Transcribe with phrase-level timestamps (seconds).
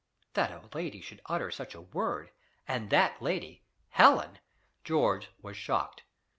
[0.33, 2.31] That a lady should utter such a word!
[2.67, 4.39] and that lady, Helen!
[4.83, 6.01] George was shocked.